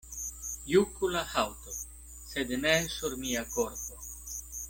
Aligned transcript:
Juku 0.71 1.09
la 1.15 1.21
haŭto, 1.33 1.75
sed 2.31 2.55
ne 2.63 2.73
sur 2.97 3.17
mia 3.27 3.47
korpo. 3.57 4.03